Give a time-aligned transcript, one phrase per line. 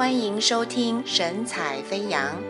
[0.00, 2.42] 欢迎收听神采飞扬。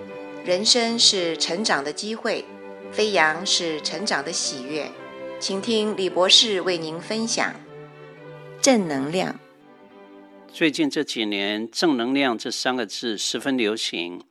[0.44, 2.44] 人生是成长的机会，
[2.92, 4.88] 飞扬是成长的喜悦。
[5.40, 7.52] 请听李博士为您分享
[8.62, 9.34] 正能量。
[10.52, 14.22] 最近这几年，“正能量”这三个字十分流行。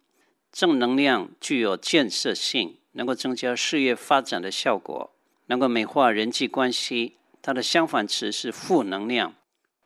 [0.53, 5.11] 正能量具有建设性，能够增加事业发展的效果，
[5.47, 7.17] 能够美化人际关系。
[7.41, 9.33] 它的相反词是负能量，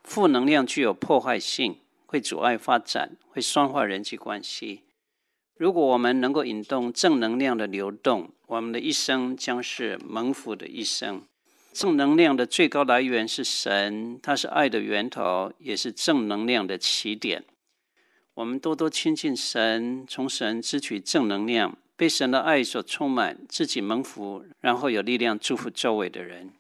[0.04, 1.79] 负能量具有破坏性。
[2.13, 4.84] 会阻碍发展，会酸化人际关系。
[5.58, 11.23] 如果我们能够引动正能量的流动，我们的一生将是蒙福的一生。
[11.71, 17.45] 正能量的最高来源是神，它是爱的源头，也是正能量的起点。
[18.35, 26.52] 我们多多亲近神，从神支取正能量，被神的爱所充满，自己蒙福，然后有力量祝福周围的人。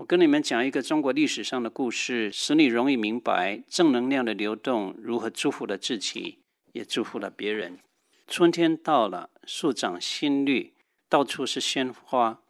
[0.00, 6.38] 我跟你们讲一个中国历史上的故事，使你容易明白正能量的流动如何祝福了自己，
[6.72, 7.78] 也祝福了别人。
[8.26, 10.72] 春天到了，树长新绿，
[11.10, 12.40] 到处是鲜花，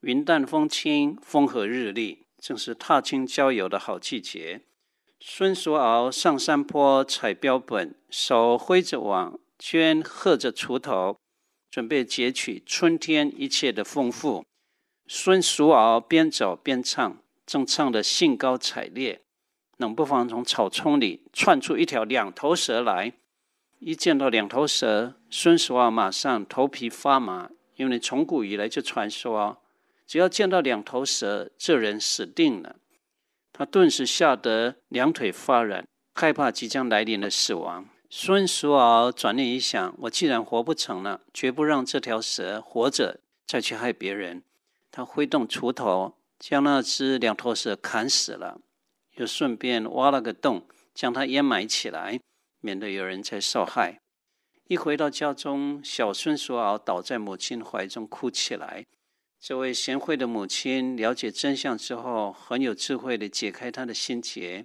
[0.00, 4.62] 云淡风轻，风和日丽，正是踏青郊游的好季节。
[5.20, 11.16] 孙叔敖上山坡采标本，手挥着网，肩荷着锄头，
[11.70, 14.44] 准备截取春天一切的丰富。
[15.08, 19.20] 孙叔敖边走边唱，正唱得兴高采烈，
[19.76, 23.12] 冷不防从草丛里窜出一条两头蛇来。
[23.78, 29.62] 一见到两头蛇，孙叔敖马上头皮发麻，因为从古以来就传说，
[30.06, 32.76] 只要见到两头蛇，这人死定了。
[33.52, 37.86] 他顿时吓得两腿发软，害怕即将来临的死亡。
[38.10, 44.42] 孙叔敖转念一想，我既然活不成了，绝不让这条蛇活着再去害别人。
[44.96, 48.62] 他挥动锄头，将那只两头蛇砍死了，
[49.16, 52.18] 又顺便挖了个洞，将它掩埋起来，
[52.62, 54.00] 免得有人再受害。
[54.68, 58.86] 一回到家中，小孙叔敖倒在母亲怀中哭起来。
[59.38, 64.64] 这位贤惠的母亲了解真相之后，很有智慧地解开他的心结。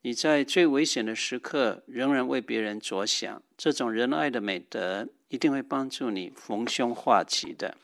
[0.00, 7.76] 你在最危险的时刻，仍然为别人着想，这种仁爱的美德，一定会帮助你逢凶化吉的。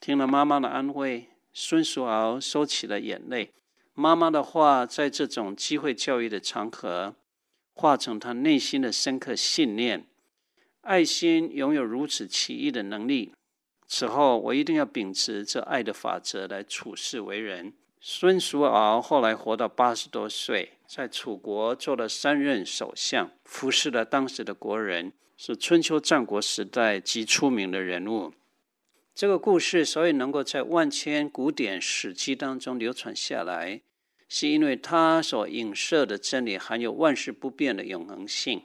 [0.00, 3.50] 听了妈妈的安慰，孙叔敖收起了眼泪。
[3.92, 7.14] 妈妈的话，在这种机会教育的场合，
[7.74, 10.06] 化成他内心的深刻信念。
[10.80, 13.34] 爱心拥有如此奇异的能力。
[13.86, 17.74] 此后，我一定要秉持这爱的法则来处世为人。
[18.00, 28.32] 孙叔敖后来活到八十多岁，在楚国做了三任首相，服侍了当时的国人，是春秋战国时代极出名的人物。
[29.20, 33.82] 这个故事所以能够在万千古典史记当中流传下来，
[34.30, 38.62] 是因为它所影射的真理含有万事不变的永恒性，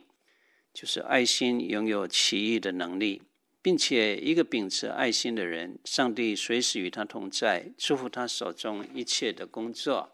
[0.73, 3.23] 就是爱心拥有奇异的能力，
[3.61, 10.13] 并且一个秉持爱心的人，上帝随时与他同在，祝福他手中一切的工作。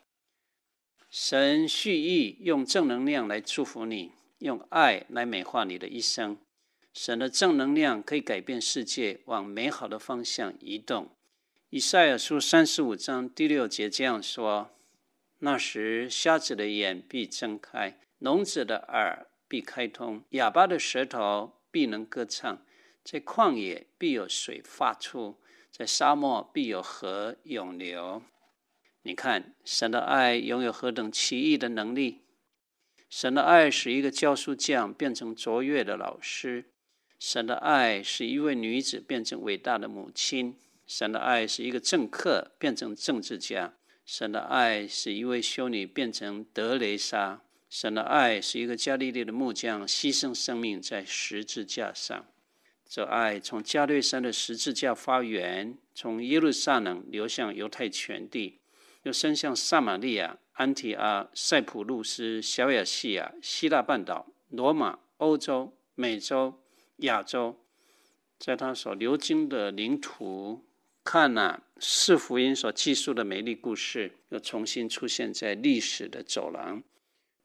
[1.11, 4.09] 神蓄意用正能量来祝福你，
[4.39, 6.35] 用爱来美化你的一生。
[6.93, 11.15] 神的正能量可以改变世界，往美好的方向移动。
[11.69, 14.71] 以赛亚书三十五章第六节这样说
[15.39, 22.65] ：“那时，瞎子的眼必睁开，聋子的耳必开通，哑巴的舌头必能歌唱。
[23.03, 25.39] 在旷野必有水发出，
[25.71, 28.21] 在沙漠必有河涌流。”
[29.03, 32.25] 你看，神的爱拥有何等奇异的能力！
[33.09, 36.70] 神的爱使一个教书匠变成卓越的老师。
[37.21, 52.25] 神的爱使一位女子变成伟大的母亲，神的爱使一个政客变成政治家，神的爱使一位修女变成德蕾莎，神的爱使一个加利利的木匠牺牲生命在十字架上。
[52.89, 58.57] 这爱从加略山的十字架发源，从耶路撒冷流向犹太全地，
[59.03, 66.57] 又伸向撒玛利亚、安提阿、塞浦路斯、小亚细亚、希腊半岛、罗马、欧洲、美洲。
[67.01, 67.57] 亚洲，
[68.39, 70.63] 在他所流经的领土，
[71.03, 76.83] 看哪，四福音所记述的美丽故事，又重新出现在历史的走廊。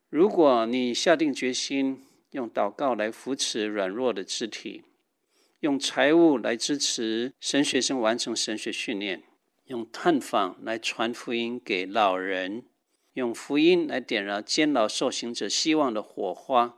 [0.09, 4.83] 如果你下定决心，用祷告来扶持软弱的肢体，
[5.61, 9.23] 用财物来支持神学生完成神学训练，
[9.65, 12.63] 用探访来传福音给老人，
[13.13, 16.77] 用福音来点燃监牢受刑者希望的火花。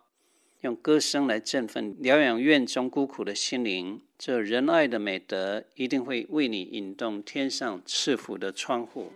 [0.62, 9.14] 用歌声来振奋疗养院中孤苦的心灵，这仁爱的美德一定会为你引动天上赐福的窗户。